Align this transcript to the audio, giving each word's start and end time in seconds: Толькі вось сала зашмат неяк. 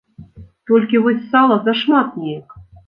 Толькі 0.71 1.03
вось 1.05 1.21
сала 1.37 1.61
зашмат 1.69 2.21
неяк. 2.25 2.61